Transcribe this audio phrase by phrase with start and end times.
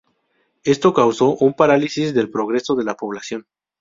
[0.63, 3.45] Esto causó un "parálisis" del progreso de la población.